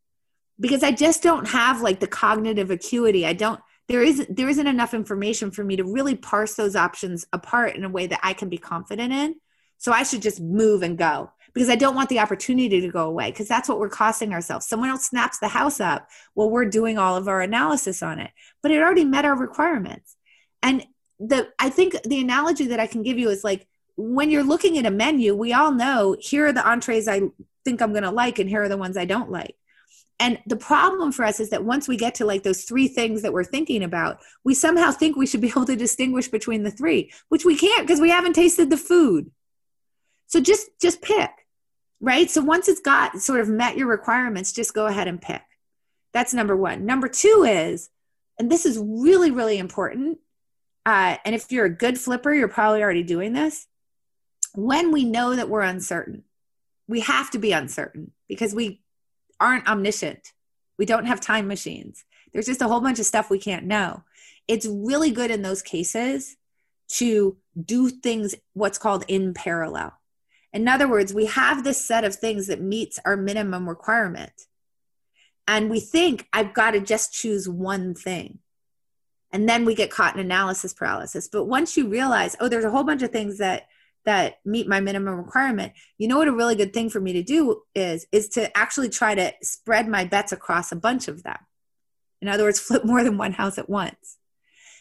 because 0.60 0.82
i 0.82 0.90
just 0.90 1.22
don't 1.22 1.48
have 1.48 1.80
like 1.80 2.00
the 2.00 2.06
cognitive 2.06 2.70
acuity. 2.70 3.24
I 3.24 3.32
don't 3.32 3.60
there 3.88 4.02
isn't 4.02 4.36
there 4.36 4.50
isn't 4.50 4.66
enough 4.66 4.92
information 4.92 5.50
for 5.50 5.64
me 5.64 5.76
to 5.76 5.84
really 5.84 6.14
parse 6.14 6.56
those 6.56 6.76
options 6.76 7.26
apart 7.32 7.74
in 7.74 7.84
a 7.84 7.88
way 7.88 8.06
that 8.06 8.20
i 8.22 8.34
can 8.34 8.50
be 8.50 8.58
confident 8.58 9.14
in. 9.14 9.36
So 9.78 9.92
i 9.92 10.02
should 10.02 10.20
just 10.20 10.40
move 10.40 10.82
and 10.82 10.98
go 10.98 11.32
because 11.58 11.70
I 11.70 11.74
don't 11.74 11.96
want 11.96 12.08
the 12.08 12.20
opportunity 12.20 12.80
to 12.80 12.88
go 12.88 13.08
away 13.08 13.32
because 13.32 13.48
that's 13.48 13.68
what 13.68 13.80
we're 13.80 13.88
costing 13.88 14.32
ourselves. 14.32 14.68
Someone 14.68 14.90
else 14.90 15.06
snaps 15.06 15.40
the 15.40 15.48
house 15.48 15.80
up 15.80 16.08
while 16.34 16.48
we're 16.48 16.66
doing 16.66 16.98
all 16.98 17.16
of 17.16 17.26
our 17.26 17.40
analysis 17.40 18.00
on 18.00 18.20
it, 18.20 18.30
but 18.62 18.70
it 18.70 18.80
already 18.80 19.04
met 19.04 19.24
our 19.24 19.36
requirements. 19.36 20.14
And 20.62 20.86
the 21.18 21.48
I 21.58 21.68
think 21.68 22.00
the 22.04 22.20
analogy 22.20 22.68
that 22.68 22.78
I 22.78 22.86
can 22.86 23.02
give 23.02 23.18
you 23.18 23.28
is 23.28 23.42
like 23.42 23.66
when 23.96 24.30
you're 24.30 24.44
looking 24.44 24.78
at 24.78 24.86
a 24.86 24.90
menu, 24.92 25.34
we 25.34 25.52
all 25.52 25.72
know 25.72 26.14
here 26.20 26.46
are 26.46 26.52
the 26.52 26.64
entrees 26.64 27.08
I 27.08 27.22
think 27.64 27.82
I'm 27.82 27.90
going 27.90 28.04
to 28.04 28.12
like 28.12 28.38
and 28.38 28.48
here 28.48 28.62
are 28.62 28.68
the 28.68 28.76
ones 28.76 28.96
I 28.96 29.04
don't 29.04 29.32
like. 29.32 29.56
And 30.20 30.38
the 30.46 30.56
problem 30.56 31.10
for 31.10 31.24
us 31.24 31.40
is 31.40 31.50
that 31.50 31.64
once 31.64 31.88
we 31.88 31.96
get 31.96 32.14
to 32.16 32.24
like 32.24 32.44
those 32.44 32.62
three 32.62 32.86
things 32.86 33.22
that 33.22 33.32
we're 33.32 33.42
thinking 33.42 33.82
about, 33.82 34.20
we 34.44 34.54
somehow 34.54 34.92
think 34.92 35.16
we 35.16 35.26
should 35.26 35.40
be 35.40 35.48
able 35.56 35.66
to 35.66 35.74
distinguish 35.74 36.28
between 36.28 36.62
the 36.62 36.70
three, 36.70 37.10
which 37.30 37.44
we 37.44 37.56
can't 37.56 37.84
because 37.84 38.00
we 38.00 38.10
haven't 38.10 38.34
tasted 38.34 38.70
the 38.70 38.76
food. 38.76 39.32
So 40.28 40.40
just 40.40 40.68
just 40.80 41.02
pick, 41.02 41.30
right? 42.00 42.30
So 42.30 42.42
once 42.42 42.68
it's 42.68 42.80
got 42.80 43.20
sort 43.20 43.40
of 43.40 43.48
met 43.48 43.76
your 43.76 43.88
requirements, 43.88 44.52
just 44.52 44.74
go 44.74 44.86
ahead 44.86 45.08
and 45.08 45.20
pick. 45.20 45.42
That's 46.12 46.34
number 46.34 46.56
one. 46.56 46.86
Number 46.86 47.08
two 47.08 47.44
is, 47.46 47.90
and 48.38 48.50
this 48.50 48.64
is 48.64 48.78
really 48.78 49.30
really 49.30 49.58
important. 49.58 50.18
Uh, 50.86 51.16
and 51.24 51.34
if 51.34 51.52
you're 51.52 51.66
a 51.66 51.70
good 51.70 51.98
flipper, 51.98 52.32
you're 52.32 52.48
probably 52.48 52.82
already 52.82 53.02
doing 53.02 53.32
this. 53.34 53.66
When 54.54 54.90
we 54.90 55.04
know 55.04 55.36
that 55.36 55.50
we're 55.50 55.60
uncertain, 55.60 56.24
we 56.86 57.00
have 57.00 57.30
to 57.32 57.38
be 57.38 57.52
uncertain 57.52 58.12
because 58.26 58.54
we 58.54 58.80
aren't 59.38 59.68
omniscient. 59.68 60.32
We 60.78 60.86
don't 60.86 61.04
have 61.04 61.20
time 61.20 61.46
machines. 61.46 62.04
There's 62.32 62.46
just 62.46 62.62
a 62.62 62.68
whole 62.68 62.80
bunch 62.80 62.98
of 62.98 63.06
stuff 63.06 63.30
we 63.30 63.38
can't 63.38 63.66
know. 63.66 64.04
It's 64.46 64.66
really 64.66 65.10
good 65.10 65.30
in 65.30 65.42
those 65.42 65.60
cases 65.60 66.36
to 66.92 67.36
do 67.62 67.90
things 67.90 68.34
what's 68.54 68.78
called 68.78 69.04
in 69.08 69.34
parallel. 69.34 69.92
In 70.52 70.66
other 70.66 70.88
words, 70.88 71.12
we 71.12 71.26
have 71.26 71.64
this 71.64 71.84
set 71.84 72.04
of 72.04 72.14
things 72.14 72.46
that 72.46 72.60
meets 72.60 72.98
our 73.04 73.16
minimum 73.16 73.68
requirement. 73.68 74.32
And 75.46 75.70
we 75.70 75.80
think, 75.80 76.26
I've 76.32 76.54
got 76.54 76.72
to 76.72 76.80
just 76.80 77.12
choose 77.12 77.48
one 77.48 77.94
thing. 77.94 78.38
And 79.30 79.48
then 79.48 79.64
we 79.64 79.74
get 79.74 79.90
caught 79.90 80.14
in 80.14 80.20
analysis 80.20 80.72
paralysis. 80.72 81.28
But 81.28 81.44
once 81.44 81.76
you 81.76 81.88
realize, 81.88 82.34
oh, 82.40 82.48
there's 82.48 82.64
a 82.64 82.70
whole 82.70 82.84
bunch 82.84 83.02
of 83.02 83.10
things 83.10 83.38
that 83.38 83.68
that 84.04 84.38
meet 84.44 84.68
my 84.68 84.80
minimum 84.80 85.16
requirement 85.16 85.72
you 85.98 86.08
know 86.08 86.16
what 86.16 86.28
a 86.28 86.32
really 86.32 86.54
good 86.54 86.72
thing 86.72 86.88
for 86.88 87.00
me 87.00 87.12
to 87.12 87.22
do 87.22 87.62
is 87.74 88.06
is 88.12 88.28
to 88.28 88.56
actually 88.56 88.88
try 88.88 89.14
to 89.14 89.32
spread 89.42 89.88
my 89.88 90.04
bets 90.04 90.32
across 90.32 90.72
a 90.72 90.76
bunch 90.76 91.08
of 91.08 91.22
them 91.24 91.36
in 92.22 92.28
other 92.28 92.44
words 92.44 92.60
flip 92.66 92.84
more 92.84 93.04
than 93.04 93.18
one 93.18 93.32
house 93.32 93.58
at 93.58 93.68
once 93.68 94.17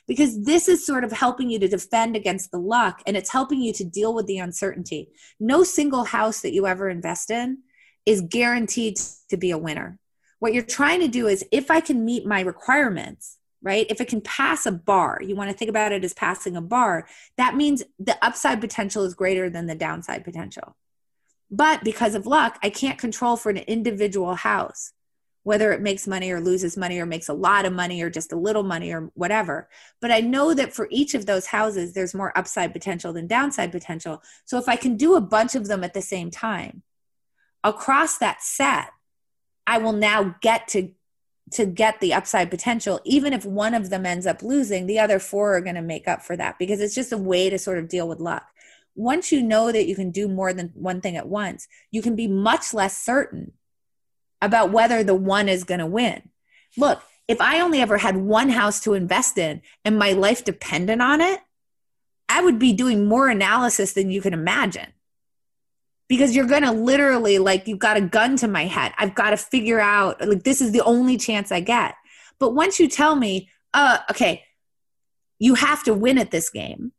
because 0.08 0.44
this 0.46 0.68
is 0.68 0.86
sort 0.86 1.04
of 1.04 1.12
helping 1.12 1.50
you 1.50 1.60
to 1.60 1.68
defend 1.68 2.16
against 2.16 2.52
the 2.52 2.60
luck 2.60 3.02
and 3.06 3.18
it's 3.18 3.32
helping 3.32 3.62
you 3.62 3.74
to 3.74 3.84
deal 3.84 4.14
with 4.14 4.26
the 4.26 4.38
uncertainty. 4.38 5.10
No 5.40 5.64
single 5.64 6.06
house 6.06 6.42
that 6.42 6.54
you 6.54 6.66
ever 6.66 6.90
invest 6.90 7.30
in 7.30 7.60
is 8.06 8.22
guaranteed 8.22 8.98
to 9.30 9.38
be 9.38 9.52
a 9.52 9.58
winner. 9.58 10.00
What 10.40 10.54
you're 10.54 10.64
trying 10.64 11.02
to 11.02 11.08
do 11.08 11.28
is 11.28 11.46
if 11.52 11.70
I 11.70 11.82
can 11.82 12.06
meet 12.06 12.26
my 12.26 12.42
requirements, 12.42 13.38
right? 13.62 13.88
If 13.90 14.00
it 14.00 14.08
can 14.08 14.22
pass 14.22 14.66
a 14.66 14.72
bar, 14.72 15.20
you 15.22 15.36
want 15.36 15.50
to 15.50 15.58
think 15.58 15.70
about 15.70 15.92
it 15.92 16.06
as 16.06 16.14
passing 16.14 16.56
a 16.56 16.62
bar, 16.62 17.08
that 17.38 17.56
means 17.56 17.84
the 18.00 18.18
upside 18.24 18.62
potential 18.62 19.04
is 19.04 19.14
greater 19.14 19.50
than 19.50 19.66
the 19.66 19.76
downside 19.76 20.24
potential. 20.24 20.76
But 21.50 21.84
because 21.84 22.16
of 22.16 22.28
luck, 22.28 22.60
I 22.62 22.70
can't 22.70 23.00
control 23.00 23.36
for 23.36 23.50
an 23.50 23.58
individual 23.58 24.36
house 24.36 24.94
whether 25.48 25.72
it 25.72 25.80
makes 25.80 26.06
money 26.06 26.30
or 26.30 26.42
loses 26.42 26.76
money 26.76 27.00
or 27.00 27.06
makes 27.06 27.30
a 27.30 27.34
lot 27.34 27.66
of 27.66 27.72
money 27.72 28.02
or 28.02 28.10
just 28.10 28.34
a 28.34 28.36
little 28.36 28.64
money 28.64 28.92
or 28.92 29.10
whatever. 29.14 29.70
But 30.02 30.12
I 30.12 30.20
know 30.20 30.54
that 30.54 30.74
for 30.74 30.90
each 30.92 31.14
of 31.14 31.26
those 31.26 31.46
houses, 31.46 31.94
there's 31.94 32.14
more 32.14 32.38
upside 32.38 32.74
potential 32.74 33.14
than 33.14 33.28
downside 33.28 33.72
potential. 33.72 34.22
So 34.44 34.58
if 34.58 34.68
I 34.68 34.76
can 34.76 34.98
do 34.98 35.16
a 35.16 35.22
bunch 35.22 35.56
of 35.56 35.70
them 35.70 35.86
at 35.86 35.94
the 35.94 36.02
same 36.02 36.32
time, 36.32 36.84
across 37.64 38.18
that 38.18 38.44
set, 38.44 38.90
I 39.66 39.78
will 39.78 39.94
now 39.94 40.36
get 40.42 40.68
to 40.70 40.92
to 41.52 41.66
get 41.66 42.02
the 42.02 42.14
upside 42.14 42.52
potential 42.52 43.00
even 43.06 43.32
if 43.32 43.46
one 43.46 43.74
of 43.74 43.90
them 43.90 44.06
ends 44.06 44.28
up 44.28 44.44
losing 44.44 44.86
the 44.86 45.00
other 45.00 45.18
four 45.18 45.56
are 45.56 45.62
going 45.62 45.76
to 45.76 45.82
make 45.82 46.10
up 46.10 46.22
for 46.22 46.36
that 46.36 46.60
because 46.60 46.82
it's 46.82 46.94
just 46.94 47.14
a 47.14 47.18
way 47.18 47.50
to 47.50 47.58
sort 47.58 47.78
of 47.78 47.88
deal 47.88 48.06
with 48.06 48.20
luck 48.20 48.48
once 48.96 49.32
you 49.32 49.42
know 49.42 49.72
that 49.72 49.88
you 49.88 49.96
can 49.96 50.12
do 50.12 50.28
more 50.28 50.52
than 50.52 50.74
one 50.74 51.00
thing 51.00 51.16
at 51.16 51.30
once 51.30 51.70
you 51.90 52.02
can 52.02 52.18
be 52.18 52.28
much 52.28 52.74
less 52.74 53.02
certain 53.02 53.54
about 54.42 54.72
whether 54.72 55.04
the 55.04 55.16
one 55.16 55.50
is 55.50 55.64
going 55.64 55.80
to 55.80 55.86
win. 55.86 56.30
Look 56.78 57.02
if 57.28 57.42
i 57.42 57.60
only 57.60 57.82
ever 57.82 57.98
had 57.98 58.16
one 58.16 58.50
house 58.50 58.82
to 58.82 58.94
invest 58.94 59.38
in 59.38 59.62
and 59.84 60.00
my 60.00 60.14
life 60.14 60.44
depended 60.44 61.02
on 61.02 61.22
it 61.22 61.40
i 62.30 62.42
would 62.42 62.58
be 62.58 62.74
doing 62.74 63.06
more 63.06 63.28
analysis 63.28 63.94
than 63.94 64.12
you 64.12 64.22
can 64.22 64.34
imagine. 64.34 64.88
Because 66.10 66.34
you're 66.34 66.48
going 66.48 66.64
to 66.64 66.72
literally 66.72 67.38
like 67.38 67.68
you've 67.68 67.80
got 67.80 67.98
a 67.98 68.02
gun 68.02 68.38
to 68.38 68.48
my 68.48 68.64
head. 68.64 68.94
I've 68.98 69.14
got 69.14 69.32
to 69.32 69.38
figure 69.38 69.82
out 69.82 70.26
like 70.26 70.44
this 70.44 70.62
is 70.62 70.72
the 70.72 70.82
only 70.84 71.18
chance 71.18 71.52
i 71.52 71.60
get. 71.60 71.96
But 72.40 72.54
once 72.54 72.80
you 72.80 72.88
tell 72.88 73.16
me 73.16 73.50
uh 73.74 74.00
okay 74.10 74.44
you 75.40 75.56
have 75.56 75.84
to 75.84 75.94
win 75.94 76.18
at 76.18 76.32
this 76.32 76.50
game 76.50 76.92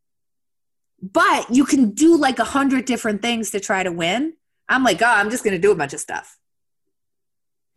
but 1.01 1.49
you 1.55 1.65
can 1.65 1.91
do 1.91 2.17
like 2.17 2.39
a 2.39 2.45
hundred 2.45 2.85
different 2.85 3.23
things 3.23 3.51
to 3.51 3.61
try 3.61 3.83
to 3.83 3.91
win 3.91 4.35
i'm 4.69 4.85
like 4.85 5.01
oh 5.01 5.07
i'm 5.07 5.31
just 5.31 5.45
going 5.45 5.55
to 5.55 5.61
do 5.61 5.73
a 5.73 5.77
bunch 5.77 5.95
of 5.95 6.01
stuff 6.01 6.38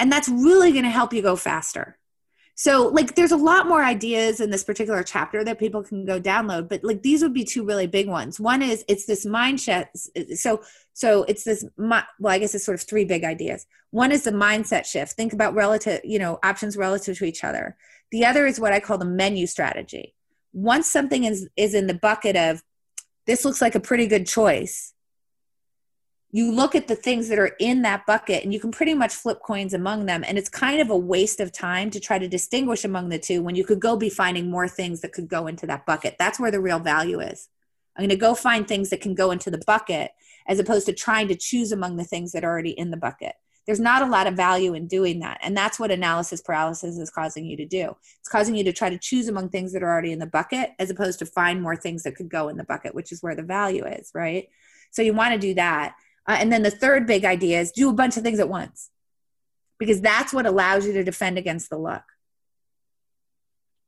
and 0.01 0.11
that's 0.11 0.27
really 0.27 0.71
going 0.71 0.83
to 0.83 0.89
help 0.89 1.13
you 1.13 1.21
go 1.21 1.35
faster. 1.35 1.95
So 2.55 2.87
like 2.87 3.13
there's 3.13 3.31
a 3.31 3.37
lot 3.37 3.67
more 3.67 3.83
ideas 3.83 4.39
in 4.39 4.49
this 4.49 4.63
particular 4.63 5.03
chapter 5.03 5.43
that 5.43 5.59
people 5.59 5.83
can 5.83 6.05
go 6.05 6.19
download 6.19 6.69
but 6.69 6.83
like 6.83 7.03
these 7.03 7.21
would 7.21 7.33
be 7.33 7.43
two 7.43 7.63
really 7.63 7.85
big 7.85 8.07
ones. 8.07 8.39
One 8.39 8.63
is 8.63 8.83
it's 8.87 9.05
this 9.05 9.25
mindset 9.25 9.87
so 10.35 10.61
so 10.93 11.23
it's 11.23 11.43
this 11.43 11.65
well 11.77 12.03
i 12.25 12.39
guess 12.39 12.53
it's 12.53 12.65
sort 12.65 12.81
of 12.81 12.87
three 12.87 13.05
big 13.05 13.23
ideas. 13.23 13.67
One 13.91 14.11
is 14.11 14.23
the 14.23 14.31
mindset 14.31 14.85
shift. 14.85 15.13
Think 15.13 15.33
about 15.33 15.53
relative 15.53 16.01
you 16.03 16.19
know 16.19 16.39
options 16.43 16.75
relative 16.75 17.17
to 17.19 17.25
each 17.25 17.43
other. 17.43 17.77
The 18.11 18.25
other 18.25 18.47
is 18.47 18.59
what 18.59 18.73
i 18.73 18.79
call 18.79 18.97
the 18.97 19.05
menu 19.05 19.45
strategy. 19.45 20.15
Once 20.51 20.91
something 20.91 21.25
is 21.25 21.47
is 21.55 21.75
in 21.75 21.85
the 21.87 21.93
bucket 21.93 22.35
of 22.35 22.63
this 23.27 23.45
looks 23.45 23.61
like 23.61 23.75
a 23.75 23.79
pretty 23.79 24.07
good 24.07 24.27
choice 24.27 24.93
you 26.33 26.51
look 26.51 26.75
at 26.75 26.87
the 26.87 26.95
things 26.95 27.27
that 27.27 27.37
are 27.37 27.55
in 27.59 27.81
that 27.81 28.05
bucket 28.05 28.43
and 28.43 28.53
you 28.53 28.59
can 28.59 28.71
pretty 28.71 28.93
much 28.93 29.13
flip 29.13 29.41
coins 29.41 29.73
among 29.73 30.05
them. 30.05 30.23
And 30.25 30.37
it's 30.37 30.47
kind 30.47 30.79
of 30.79 30.89
a 30.89 30.97
waste 30.97 31.41
of 31.41 31.51
time 31.51 31.89
to 31.91 31.99
try 31.99 32.17
to 32.17 32.27
distinguish 32.27 32.85
among 32.85 33.09
the 33.09 33.19
two 33.19 33.41
when 33.41 33.55
you 33.55 33.65
could 33.65 33.81
go 33.81 33.97
be 33.97 34.09
finding 34.09 34.49
more 34.49 34.67
things 34.67 35.01
that 35.01 35.11
could 35.11 35.27
go 35.27 35.47
into 35.47 35.67
that 35.67 35.85
bucket. 35.85 36.15
That's 36.17 36.39
where 36.39 36.51
the 36.51 36.61
real 36.61 36.79
value 36.79 37.19
is. 37.19 37.49
I'm 37.97 38.01
going 38.01 38.09
to 38.09 38.15
go 38.15 38.33
find 38.33 38.65
things 38.65 38.89
that 38.89 39.01
can 39.01 39.13
go 39.13 39.31
into 39.31 39.51
the 39.51 39.61
bucket 39.67 40.11
as 40.47 40.57
opposed 40.57 40.85
to 40.85 40.93
trying 40.93 41.27
to 41.27 41.35
choose 41.35 41.73
among 41.73 41.97
the 41.97 42.05
things 42.05 42.31
that 42.31 42.45
are 42.45 42.49
already 42.49 42.71
in 42.71 42.91
the 42.91 42.97
bucket. 42.97 43.33
There's 43.65 43.79
not 43.79 44.01
a 44.01 44.09
lot 44.09 44.25
of 44.25 44.33
value 44.33 44.73
in 44.73 44.87
doing 44.87 45.19
that. 45.19 45.37
And 45.43 45.55
that's 45.55 45.79
what 45.79 45.91
analysis 45.91 46.41
paralysis 46.41 46.97
is 46.97 47.11
causing 47.11 47.45
you 47.45 47.57
to 47.57 47.65
do. 47.65 47.95
It's 48.19 48.29
causing 48.29 48.55
you 48.55 48.63
to 48.63 48.73
try 48.73 48.89
to 48.89 48.97
choose 48.97 49.27
among 49.27 49.49
things 49.49 49.73
that 49.73 49.83
are 49.83 49.91
already 49.91 50.13
in 50.13 50.19
the 50.19 50.25
bucket 50.25 50.71
as 50.79 50.89
opposed 50.89 51.19
to 51.19 51.25
find 51.25 51.61
more 51.61 51.75
things 51.75 52.03
that 52.03 52.15
could 52.15 52.29
go 52.29 52.47
in 52.47 52.57
the 52.57 52.63
bucket 52.63 52.95
which 52.95 53.11
is 53.11 53.21
where 53.21 53.35
the 53.35 53.43
value 53.43 53.85
is 53.85 54.11
right? 54.15 54.47
So 54.91 55.01
you 55.01 55.13
want 55.13 55.33
to 55.33 55.39
do 55.39 55.53
that 55.55 55.95
uh, 56.27 56.37
and 56.39 56.51
then 56.51 56.63
the 56.63 56.71
third 56.71 57.07
big 57.07 57.25
idea 57.25 57.59
is 57.59 57.71
do 57.71 57.89
a 57.89 57.93
bunch 57.93 58.17
of 58.17 58.23
things 58.23 58.39
at 58.39 58.49
once 58.49 58.89
because 59.79 60.01
that's 60.01 60.33
what 60.33 60.45
allows 60.45 60.85
you 60.85 60.93
to 60.93 61.03
defend 61.03 61.37
against 61.37 61.69
the 61.69 61.77
luck. 61.77 62.03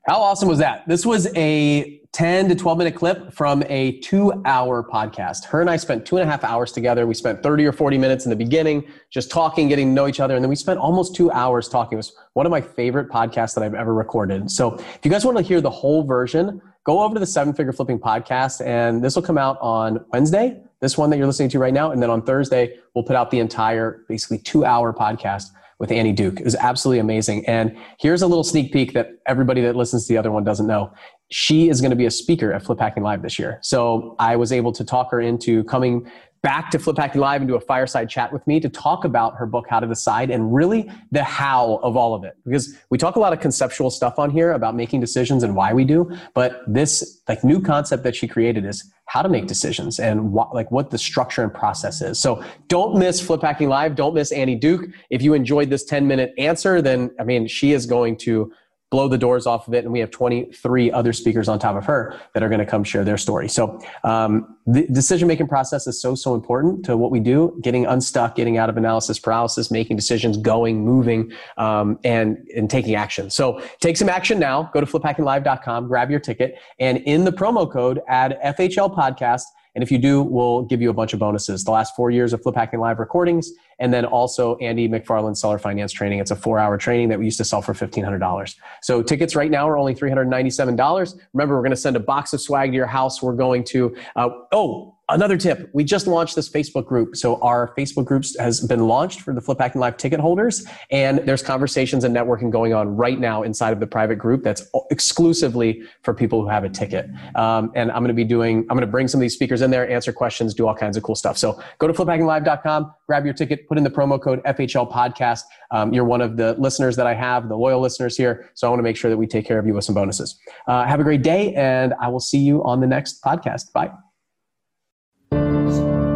How 0.08 0.22
awesome 0.22 0.50
was 0.50 0.58
that? 0.58 0.86
This 0.88 1.06
was 1.06 1.28
a 1.38 2.02
10 2.12 2.50
to 2.50 2.56
12 2.56 2.78
minute 2.78 2.96
clip 2.96 3.32
from 3.34 3.64
a 3.70 4.00
two 4.00 4.34
hour 4.46 4.84
podcast. 4.84 5.46
Her 5.46 5.62
and 5.62 5.70
I 5.70 5.78
spent 5.78 6.06
two 6.06 6.18
and 6.18 6.28
a 6.28 6.32
half 6.32 6.44
hours 6.44 6.72
together. 6.72 7.08
We 7.08 7.14
spent 7.14 7.42
30 7.42 7.66
or 7.66 7.72
40 7.72 7.98
minutes 7.98 8.26
in 8.26 8.30
the 8.30 8.36
beginning 8.36 8.86
just 9.12 9.32
talking, 9.32 9.70
getting 9.70 9.88
to 9.88 9.94
know 9.94 10.08
each 10.08 10.20
other. 10.20 10.36
And 10.36 10.44
then 10.44 10.50
we 10.50 10.56
spent 10.56 10.78
almost 10.78 11.16
two 11.16 11.32
hours 11.32 11.70
talking. 11.70 11.96
It 11.96 11.98
was 11.98 12.14
one 12.34 12.46
of 12.46 12.52
my 12.52 12.60
favorite 12.60 13.10
podcasts 13.10 13.56
that 13.56 13.64
I've 13.64 13.74
ever 13.74 13.94
recorded. 13.94 14.52
So 14.52 14.76
if 14.76 15.00
you 15.04 15.10
guys 15.10 15.26
want 15.26 15.38
to 15.38 15.44
hear 15.44 15.62
the 15.62 15.70
whole 15.70 16.04
version, 16.04 16.62
go 16.84 17.02
over 17.02 17.14
to 17.14 17.20
the 17.20 17.26
Seven 17.26 17.54
Figure 17.54 17.72
Flipping 17.72 18.00
podcast. 18.00 18.66
And 18.66 19.04
this 19.04 19.16
will 19.16 19.24
come 19.24 19.38
out 19.38 19.58
on 19.62 20.04
Wednesday 20.12 20.62
this 20.84 20.98
one 20.98 21.10
that 21.10 21.18
you're 21.18 21.28
listening 21.28 21.48
to 21.48 21.60
right 21.60 21.74
now. 21.74 21.92
And 21.92 22.04
then 22.04 22.10
on 22.10 22.22
Thursday, 22.22 22.78
we'll 22.94 23.06
put 23.06 23.16
out 23.16 23.32
the 23.32 23.40
entire, 23.40 24.04
basically 24.10 24.38
two 24.38 24.66
hour 24.66 24.94
podcast 24.94 25.46
with 25.80 25.92
Annie 25.94 26.12
Duke. 26.12 26.42
It 26.42 26.44
was 26.44 26.56
absolutely 26.56 27.00
amazing. 27.00 27.46
And 27.46 27.78
here's 28.00 28.22
a 28.22 28.28
little 28.28 28.44
sneak 28.44 28.74
peek 28.74 28.92
that 28.92 29.12
everybody 29.26 29.62
that 29.62 29.78
listens 29.78 30.06
to 30.06 30.14
the 30.14 30.18
other 30.18 30.30
one 30.30 30.44
doesn't 30.44 30.68
know. 30.68 30.94
She 31.32 31.70
is 31.70 31.80
going 31.80 31.92
to 31.92 31.96
be 31.96 32.06
a 32.06 32.12
speaker 32.12 32.52
at 32.52 32.64
Flip 32.64 32.78
Hacking 32.80 33.02
Live 33.02 33.22
this 33.22 33.40
year. 33.40 33.60
So 33.64 34.18
I 34.20 34.36
was 34.36 34.52
able 34.52 34.74
to 34.74 34.84
talk 34.84 35.10
her 35.12 35.22
into 35.22 35.64
coming 35.64 36.06
back 36.44 36.70
to 36.70 36.78
Flip 36.78 36.98
Hacking 36.98 37.22
Live 37.22 37.40
and 37.42 37.48
do 37.48 37.56
a 37.56 37.60
fireside 37.60 38.10
chat 38.10 38.32
with 38.32 38.46
me 38.46 38.60
to 38.60 38.68
talk 38.68 39.06
about 39.06 39.38
her 39.38 39.46
book, 39.46 39.66
How 39.70 39.80
to 39.80 39.88
Decide, 39.88 40.30
and 40.30 40.54
really 40.54 40.92
the 41.12 41.24
how 41.24 41.80
of 41.82 41.96
all 41.96 42.14
of 42.14 42.26
it. 42.26 42.38
Because 42.46 42.76
we 42.90 42.98
talk 42.98 43.16
a 43.16 43.20
lot 43.20 43.32
of 43.32 43.40
conceptual 43.40 43.90
stuff 43.90 44.20
on 44.20 44.30
here 44.30 44.52
about 44.52 44.76
making 44.76 45.00
decisions 45.00 45.44
and 45.44 45.56
why 45.56 45.74
we 45.74 45.86
do, 45.86 46.12
but 46.34 46.62
this 46.68 47.22
like 47.30 47.46
new 47.46 47.62
concept 47.62 48.04
that 48.04 48.14
she 48.16 48.28
created 48.28 48.66
is 48.66 48.92
how 49.06 49.22
to 49.22 49.30
make 49.30 49.48
decisions 49.48 50.00
and 50.00 50.34
what, 50.34 50.54
like 50.54 50.70
what 50.70 50.90
the 50.90 50.98
structure 50.98 51.44
and 51.44 51.54
process 51.54 52.02
is. 52.02 52.20
So 52.20 52.44
don't 52.68 52.98
miss 53.00 53.22
Flip 53.22 53.42
Hacking 53.42 53.70
Live. 53.70 53.96
Don't 53.96 54.14
miss 54.14 54.32
Annie 54.34 54.56
Duke. 54.56 54.90
If 55.10 55.22
you 55.22 55.34
enjoyed 55.34 55.70
this 55.70 55.86
10 55.86 56.06
minute 56.08 56.34
answer, 56.38 56.82
then 56.82 57.10
I 57.20 57.24
mean, 57.24 57.48
she 57.48 57.72
is 57.72 57.86
going 57.86 58.18
to 58.18 58.52
blow 58.94 59.08
the 59.08 59.18
doors 59.18 59.48
off 59.48 59.68
of 59.68 59.74
it. 59.74 59.86
And 59.86 59.92
we 59.92 60.00
have 60.02 60.12
23 60.12 60.92
other 60.92 61.14
speakers 61.14 61.50
on 61.50 61.58
top 61.58 61.76
of 61.76 61.84
her 61.86 62.16
that 62.36 62.44
are 62.44 62.48
going 62.48 62.60
to 62.60 62.66
come 62.66 62.84
share 62.84 63.04
their 63.04 63.18
story. 63.18 63.50
So 63.50 63.82
um, 64.04 64.56
the 64.68 64.86
decision 64.86 65.28
making 65.28 65.48
process 65.48 65.88
is 65.88 66.00
so, 66.00 66.14
so 66.14 66.36
important 66.36 66.86
to 66.86 66.96
what 66.96 67.10
we 67.10 67.20
do, 67.20 67.60
getting 67.64 67.88
unstuck, 67.88 68.36
getting 68.36 68.60
out 68.60 68.70
of 68.70 68.78
analysis 68.78 69.18
paralysis, 69.18 69.72
making 69.72 69.96
decisions, 69.96 70.38
going, 70.38 70.86
moving, 70.86 71.32
um, 71.58 71.98
and, 72.04 72.38
and 72.56 72.70
taking 72.70 72.94
action. 72.94 73.32
So 73.32 73.60
take 73.80 73.98
some 73.98 74.10
action 74.10 74.38
now. 74.38 74.70
Go 74.72 74.80
to 74.80 74.86
fliphackinglive.com, 74.86 75.88
grab 75.88 76.12
your 76.12 76.20
ticket, 76.20 76.60
and 76.78 77.00
in 77.00 77.24
the 77.24 77.32
promo 77.32 77.70
code, 77.70 78.00
add 78.08 78.38
FHL 78.46 78.96
podcast 78.96 79.46
and 79.76 79.84
if 79.84 79.92
you 79.92 79.98
do, 79.98 80.22
we'll 80.22 80.64
give 80.64 80.82
you 80.82 80.90
a 80.90 80.94
bunch 80.94 81.14
of 81.14 81.20
bonuses. 81.20 81.64
The 81.64 81.72
last 81.72 81.96
four 81.96 82.12
years 82.12 82.32
of 82.34 82.44
Flip 82.44 82.56
Hacking 82.56 82.80
Live 82.80 83.00
recordings, 83.00 83.52
and 83.80 83.94
then 83.94 84.06
also 84.06 84.56
Andy 84.58 84.88
McFarland 84.88 85.38
seller 85.38 85.58
finance 85.58 85.92
training. 85.92 86.20
It's 86.20 86.32
a 86.32 86.36
four 86.36 86.60
hour 86.60 86.78
training 86.78 87.10
that 87.10 87.20
we 87.20 87.26
used 87.26 87.38
to 87.38 87.44
sell 87.44 87.62
for 87.62 87.74
$1,500. 87.74 88.56
So 88.82 89.02
tickets 89.02 89.36
right 89.36 89.52
now 89.52 89.68
are 89.70 89.78
only 89.78 89.96
$397. 89.96 91.20
Remember, 91.34 91.56
we're 91.56 91.62
going 91.62 91.72
to 91.72 91.78
send 91.78 91.96
a 91.96 92.02
box 92.02 92.34
of 92.34 92.42
swag 92.42 92.72
to 92.72 92.76
your 92.76 92.88
house. 92.88 93.22
We're 93.22 93.34
going 93.34 93.64
to, 93.66 93.96
uh, 94.16 94.30
oh, 94.52 94.93
Another 95.10 95.36
tip, 95.36 95.70
we 95.74 95.84
just 95.84 96.08
launched 96.08 96.34
this 96.34 96.50
Facebook 96.50 96.86
group. 96.86 97.18
So 97.18 97.36
our 97.42 97.74
Facebook 97.78 98.06
groups 98.06 98.40
has 98.40 98.66
been 98.66 98.88
launched 98.88 99.20
for 99.20 99.34
the 99.34 99.42
Flip 99.42 99.60
Hacking 99.60 99.82
Live 99.82 99.98
ticket 99.98 100.22
holders. 100.22 100.66
And 100.92 101.20
there's 101.20 101.44
conversations 101.44 102.06
and 102.06 102.16
networking 102.16 102.50
going 102.50 102.74
on 102.74 102.96
right 102.96 103.20
now 103.20 103.44
inside 103.44 103.74
of 103.74 103.82
the 103.82 103.88
private 103.88 104.16
group 104.16 104.44
that's 104.44 104.66
exclusively 104.92 105.84
for 106.04 106.14
people 106.14 106.42
who 106.42 106.48
have 106.48 106.64
a 106.64 106.70
ticket. 106.70 107.10
Um, 107.36 107.70
and 107.76 107.92
I'm 107.92 108.00
going 108.00 108.08
to 108.08 108.14
be 108.14 108.24
doing, 108.24 108.60
I'm 108.70 108.78
going 108.78 108.82
to 108.82 108.88
bring 108.88 109.10
some 109.10 109.20
of 109.20 109.24
these 109.24 109.34
speakers 109.34 109.62
in 109.62 109.72
there, 109.72 109.90
answer 109.90 110.14
questions, 110.14 110.54
do 110.54 110.68
all 110.68 110.76
kinds 110.76 110.96
of 110.96 111.04
cool 111.04 111.16
stuff. 111.16 111.38
So 111.38 111.62
go 111.80 111.88
to 111.88 111.94
fliphackinglive.com, 111.94 112.94
grab 113.06 113.26
your 113.26 113.34
ticket, 113.34 113.68
put 113.68 113.78
in 113.78 113.84
the 113.84 113.92
promo 113.92 114.22
code 114.22 114.42
FHL 114.44 114.90
podcast. 114.90 115.42
Um, 115.72 115.94
you're 115.94 116.06
one 116.06 116.22
of 116.22 116.38
the 116.38 116.54
listeners 116.54 116.96
that 116.96 117.08
I 117.08 117.14
have, 117.14 117.50
the 117.50 117.58
loyal 117.58 117.82
listeners 117.82 118.16
here. 118.16 118.50
So 118.54 118.68
I 118.68 118.70
want 118.70 118.80
to 118.80 118.84
make 118.84 118.96
sure 118.96 119.12
that 119.12 119.18
we 119.18 119.28
take 119.28 119.46
care 119.46 119.60
of 119.60 119.68
you 119.68 119.74
with 119.74 119.84
some 119.84 119.96
bonuses. 119.96 120.40
Uh, 120.66 120.86
have 120.86 121.02
a 121.02 121.04
great 121.04 121.24
day 121.24 121.54
and 121.56 121.94
I 122.00 122.08
will 122.08 122.22
see 122.22 122.40
you 122.40 122.64
on 122.64 122.80
the 122.80 122.88
next 122.88 123.22
podcast. 123.22 123.74
Bye. 123.74 123.92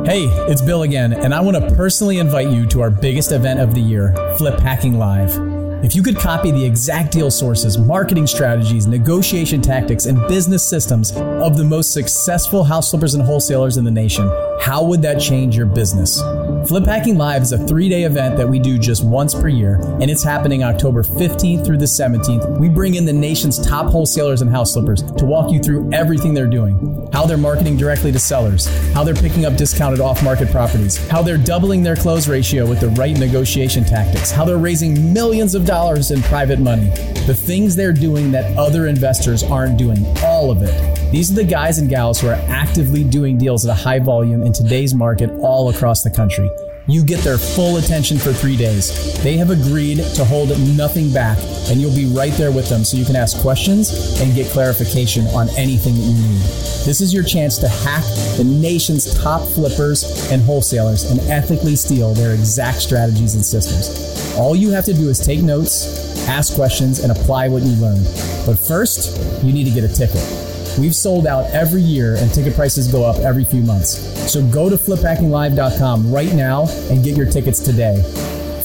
Hey, 0.07 0.27
it's 0.49 0.61
Bill 0.61 0.83
again, 0.83 1.11
and 1.11 1.33
I 1.33 1.41
want 1.41 1.57
to 1.57 1.75
personally 1.75 2.19
invite 2.19 2.49
you 2.49 2.65
to 2.67 2.79
our 2.79 2.89
biggest 2.89 3.33
event 3.33 3.59
of 3.59 3.75
the 3.75 3.81
year, 3.81 4.13
Flip 4.37 4.57
Hacking 4.57 4.97
Live. 4.97 5.56
If 5.83 5.95
you 5.95 6.01
could 6.01 6.17
copy 6.17 6.49
the 6.49 6.65
exact 6.65 7.11
deal 7.11 7.29
sources, 7.29 7.77
marketing 7.77 8.25
strategies, 8.25 8.87
negotiation 8.87 9.61
tactics, 9.61 10.07
and 10.07 10.19
business 10.27 10.67
systems 10.67 11.11
of 11.11 11.55
the 11.55 11.63
most 11.63 11.93
successful 11.93 12.63
house 12.63 12.89
flippers 12.89 13.13
and 13.13 13.23
wholesalers 13.23 13.77
in 13.77 13.85
the 13.85 13.91
nation, 13.91 14.27
how 14.59 14.83
would 14.83 15.03
that 15.03 15.21
change 15.21 15.55
your 15.55 15.67
business? 15.67 16.19
Flip 16.67 16.83
Hacking 16.83 17.17
Live 17.17 17.43
is 17.43 17.51
a 17.51 17.59
three 17.59 17.89
day 17.89 18.03
event 18.03 18.37
that 18.37 18.49
we 18.49 18.57
do 18.57 18.79
just 18.79 19.05
once 19.05 19.35
per 19.35 19.47
year, 19.49 19.75
and 20.01 20.09
it's 20.09 20.23
happening 20.23 20.63
October 20.63 21.03
15th 21.03 21.63
through 21.63 21.77
the 21.77 21.85
17th. 21.85 22.59
We 22.59 22.69
bring 22.69 22.95
in 22.95 23.05
the 23.05 23.13
nation's 23.13 23.63
top 23.63 23.85
wholesalers 23.91 24.41
and 24.41 24.49
house 24.49 24.73
flippers 24.73 25.03
to 25.03 25.25
walk 25.25 25.51
you 25.51 25.59
through 25.59 25.93
everything 25.93 26.33
they're 26.33 26.47
doing 26.47 26.97
how 27.11 27.25
they're 27.25 27.37
marketing 27.37 27.77
directly 27.77 28.11
to 28.11 28.19
sellers, 28.19 28.67
how 28.93 29.03
they're 29.03 29.15
picking 29.15 29.45
up 29.45 29.55
discounted 29.55 29.99
off 29.99 30.23
market 30.23 30.49
properties, 30.49 30.97
how 31.09 31.21
they're 31.21 31.37
doubling 31.37 31.83
their 31.83 31.95
close 31.95 32.27
ratio 32.27 32.65
with 32.65 32.79
the 32.79 32.89
right 32.89 33.17
negotiation 33.17 33.83
tactics, 33.83 34.31
how 34.31 34.45
they're 34.45 34.57
raising 34.57 35.13
millions 35.13 35.55
of 35.55 35.65
dollars 35.67 36.11
in 36.11 36.21
private 36.23 36.59
money. 36.59 36.89
The 37.27 37.35
things 37.35 37.75
they're 37.75 37.93
doing 37.93 38.31
that 38.31 38.57
other 38.57 38.87
investors 38.87 39.43
aren't 39.43 39.77
doing, 39.77 40.03
all 40.23 40.49
of 40.49 40.63
it. 40.63 41.11
These 41.11 41.31
are 41.31 41.35
the 41.35 41.43
guys 41.43 41.77
and 41.77 41.89
gals 41.89 42.21
who 42.21 42.29
are 42.29 42.41
actively 42.47 43.03
doing 43.03 43.37
deals 43.37 43.65
at 43.65 43.71
a 43.71 43.79
high 43.79 43.99
volume 43.99 44.41
in 44.41 44.53
today's 44.53 44.95
market 44.95 45.29
all 45.41 45.69
across 45.69 46.03
the 46.03 46.09
country. 46.09 46.49
You 46.89 47.03
get 47.03 47.19
their 47.19 47.37
full 47.37 47.75
attention 47.77 48.17
for 48.17 48.31
three 48.31 48.55
days. 48.55 49.21
They 49.21 49.35
have 49.35 49.49
agreed 49.49 49.97
to 50.15 50.23
hold 50.23 50.49
nothing 50.77 51.11
back, 51.11 51.37
and 51.69 51.81
you'll 51.81 51.93
be 51.93 52.05
right 52.05 52.31
there 52.33 52.53
with 52.53 52.69
them 52.69 52.85
so 52.85 52.95
you 52.95 53.03
can 53.03 53.17
ask 53.17 53.41
questions 53.41 54.21
and 54.21 54.33
get 54.33 54.49
clarification 54.51 55.27
on 55.27 55.49
anything 55.57 55.95
that 55.95 55.99
you 55.99 56.13
need. 56.13 56.41
This 56.85 57.01
is 57.01 57.13
your 57.13 57.23
chance 57.23 57.57
to 57.57 57.67
hack 57.67 58.05
the 58.37 58.45
nation's 58.45 59.13
top 59.21 59.45
flippers 59.49 60.31
and 60.31 60.41
wholesalers 60.41 61.11
and 61.11 61.19
ethically 61.29 61.75
steal 61.75 62.13
their 62.13 62.33
exact 62.33 62.77
strategies 62.77 63.35
and 63.35 63.43
systems. 63.43 64.37
All 64.37 64.55
you 64.55 64.69
have 64.69 64.85
to 64.85 64.93
do 64.93 65.09
is 65.09 65.19
take 65.19 65.41
notes, 65.41 66.25
ask 66.29 66.55
questions, 66.55 66.99
and 66.99 67.11
apply 67.11 67.49
what 67.49 67.63
you 67.63 67.75
learned. 67.81 68.05
But 68.45 68.57
first, 68.57 69.43
you 69.43 69.51
need 69.51 69.65
to 69.65 69.71
get 69.71 69.83
a 69.83 69.93
ticket. 69.93 70.46
We've 70.77 70.95
sold 70.95 71.27
out 71.27 71.45
every 71.51 71.81
year 71.81 72.15
and 72.17 72.31
ticket 72.33 72.53
prices 72.55 72.91
go 72.91 73.03
up 73.03 73.17
every 73.17 73.43
few 73.43 73.61
months. 73.61 73.97
So 74.31 74.45
go 74.49 74.69
to 74.69 74.75
fliphackinglive.com 74.75 76.11
right 76.11 76.33
now 76.33 76.67
and 76.89 77.03
get 77.03 77.17
your 77.17 77.29
tickets 77.29 77.59
today. 77.59 78.01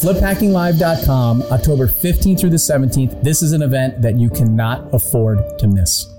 Fliphackinglive.com, 0.02 1.42
October 1.50 1.86
15th 1.86 2.40
through 2.40 2.50
the 2.50 2.56
17th. 2.56 3.22
This 3.22 3.40
is 3.40 3.52
an 3.52 3.62
event 3.62 4.02
that 4.02 4.16
you 4.18 4.28
cannot 4.28 4.92
afford 4.92 5.58
to 5.60 5.68
miss. 5.68 6.11